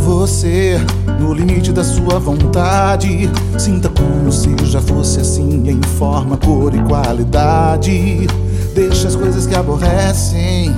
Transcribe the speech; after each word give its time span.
você 0.00 0.76
no 1.20 1.32
limite 1.32 1.72
da 1.72 1.84
sua 1.84 2.18
vontade. 2.18 3.30
Sinta 3.58 3.88
como 3.88 4.32
se 4.32 4.54
já 4.64 4.80
fosse 4.80 5.20
assim 5.20 5.68
em 5.68 5.80
forma, 5.98 6.36
cor 6.36 6.74
e 6.74 6.82
qualidade. 6.82 8.26
Deixa 8.74 9.08
as 9.08 9.14
coisas 9.16 9.46
que 9.46 9.54
aborrecem, 9.54 10.74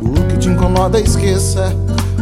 o 0.00 0.12
que 0.28 0.38
te 0.38 0.48
incomoda, 0.48 1.00
esqueça. 1.00 1.74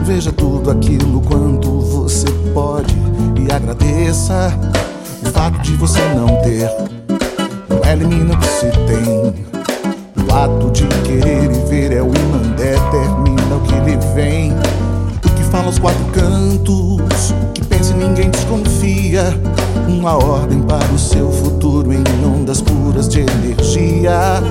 Veja 0.05 0.32
tudo 0.32 0.70
aquilo 0.70 1.20
quanto 1.23 1.80
você 1.80 2.30
pode 2.52 2.95
e 3.38 3.52
agradeça. 3.52 4.59
O 5.23 5.30
fato 5.30 5.60
de 5.60 5.77
você 5.77 6.01
não 6.15 6.27
ter 6.43 6.71
não 7.68 7.91
elimina 7.91 8.34
o 8.34 8.38
que 8.38 8.46
se 8.46 8.71
tem. 8.87 9.34
O 10.27 10.34
ato 10.34 10.71
fala 15.64 15.66
aos 15.66 15.78
quatro 15.78 16.04
cantos, 16.06 17.34
que 17.54 17.64
pensa 17.64 17.92
e 17.92 17.96
ninguém 17.96 18.30
desconfia. 18.30 19.24
Uma 19.88 20.16
ordem 20.16 20.60
para 20.62 20.84
o 20.92 20.98
seu 20.98 21.30
futuro 21.30 21.92
em 21.92 22.04
ondas 22.24 22.60
puras 22.60 23.09
de 23.09 23.20
energia. 23.20 24.42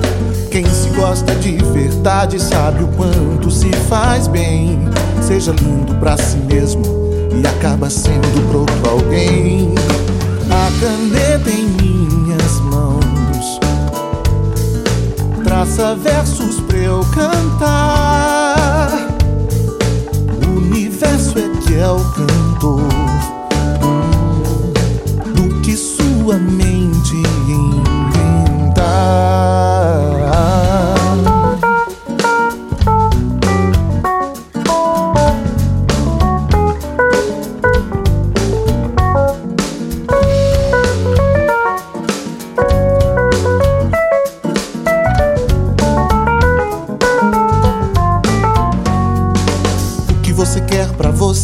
Quem 0.50 0.64
se 0.66 0.88
gosta 0.90 1.34
de 1.36 1.56
verdade 1.56 2.40
sabe 2.40 2.84
o 2.84 2.88
quanto 2.88 3.50
se 3.50 3.70
faz 3.88 4.26
bem. 4.28 4.78
Seja 5.22 5.52
lindo 5.52 5.94
pra 5.96 6.16
si 6.16 6.36
mesmo 6.36 6.84
e 7.34 7.46
acaba 7.46 7.90
sendo 7.90 8.48
pro 8.48 8.90
alguém. 8.90 9.74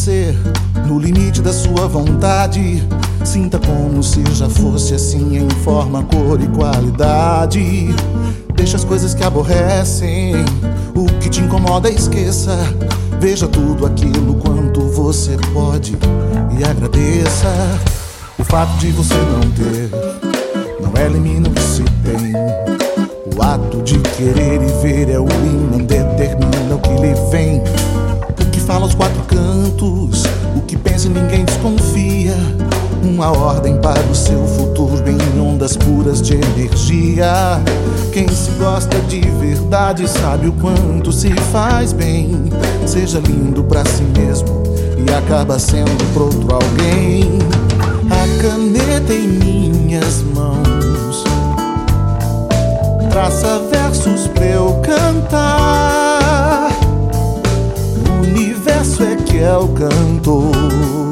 Você, 0.01 0.35
no 0.87 0.97
limite 0.97 1.43
da 1.43 1.53
sua 1.53 1.87
vontade. 1.87 2.83
Sinta 3.23 3.59
como 3.59 4.01
se 4.01 4.23
já 4.33 4.49
fosse 4.49 4.95
assim 4.95 5.37
em 5.37 5.49
forma, 5.63 6.01
cor 6.03 6.41
e 6.41 6.47
qualidade. 6.47 7.93
Deixa 8.55 8.77
as 8.77 8.83
coisas 8.83 9.13
que 9.13 9.23
aborrecem, 9.23 10.33
o 10.95 11.05
que 11.19 11.29
te 11.29 11.41
incomoda, 11.41 11.87
esqueça. 11.87 12.57
Veja 13.19 13.47
tudo 13.47 13.85
aquilo 13.85 14.33
quanto 14.35 14.81
você 14.89 15.37
pode 15.53 15.95
e 16.57 16.63
agradeça. 16.63 17.47
O 18.39 18.43
fato 18.43 18.75
de 18.79 18.91
você 18.91 19.13
não 19.13 19.51
ter 19.51 19.91
não 20.81 20.99
elimina 20.99 21.47
o 21.47 21.51
que 21.51 21.61
se 21.61 21.83
tem. 21.83 22.33
O 23.37 23.43
ato 23.43 23.83
de 23.83 23.99
querer 23.99 24.63
e 24.63 24.81
ver 24.81 25.11
é 25.11 25.19
o 25.19 25.27
imã, 25.27 25.77
determina 25.77 26.73
o 26.73 26.79
que 26.79 26.89
lhe 26.89 27.13
vem. 27.29 27.70
O 29.83 30.61
que 30.67 30.77
pensa 30.77 31.09
ninguém 31.09 31.43
desconfia. 31.43 32.35
Uma 33.03 33.35
ordem 33.35 33.77
para 33.81 33.99
o 34.03 34.13
seu 34.13 34.45
futuro 34.45 35.03
em 35.09 35.39
ondas 35.39 35.75
puras 35.75 36.21
de 36.21 36.35
energia. 36.35 37.59
Quem 38.13 38.27
se 38.27 38.51
gosta 38.51 38.99
de 39.01 39.21
verdade 39.21 40.07
sabe 40.07 40.47
o 40.47 40.53
quanto 40.53 41.11
se 41.11 41.31
faz 41.51 41.93
bem. 41.93 42.51
Seja 42.85 43.19
lindo 43.19 43.63
pra 43.63 43.83
si 43.85 44.03
mesmo 44.03 44.61
e 44.97 45.11
acaba 45.13 45.57
sendo 45.57 46.13
pro 46.13 46.25
outro 46.25 46.53
alguém. 46.53 47.39
A 48.11 48.41
caneta 48.41 49.13
em 49.13 49.27
minhas 49.27 50.21
mãos 50.35 51.23
traça 53.09 53.61
versos 53.71 54.27
pra 54.27 54.45
eu 54.45 54.79
cantar. 54.83 55.60
Universo 59.41 59.43
é 59.43 59.57
cantor 59.73 61.10